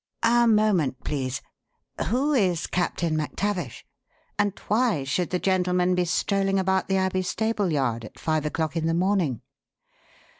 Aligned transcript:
"A 0.23 0.47
moment, 0.47 1.03
please. 1.03 1.43
Who 2.07 2.33
is 2.33 2.65
Captain 2.65 3.15
MacTavish? 3.15 3.83
And 4.39 4.57
why 4.67 5.03
should 5.03 5.29
the 5.29 5.37
gentleman 5.37 5.93
be 5.93 6.05
strolling 6.05 6.57
about 6.57 6.87
the 6.87 6.97
Abbey 6.97 7.21
stable 7.21 7.71
yard 7.71 8.03
at 8.03 8.17
five 8.17 8.43
o'clock 8.43 8.75
in 8.75 8.87
the 8.87 8.95
morning?" 8.95 9.43